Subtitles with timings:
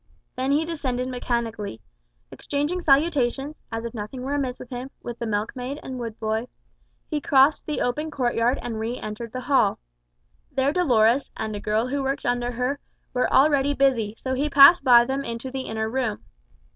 [0.35, 1.79] Then he descended mechanically.
[2.31, 5.97] Exchanging salutations (as if nothing were amiss with him) with the milk maid and the
[5.99, 6.47] wood boy,
[7.07, 9.77] he crossed the open courtyard and re entered the hall.
[10.51, 12.79] There Dolores, and a girl who worked under her,
[13.13, 16.23] were already busy, so he passed by them into the inner room.